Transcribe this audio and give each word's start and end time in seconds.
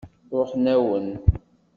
Ṛuḥen-awen. 0.39 1.09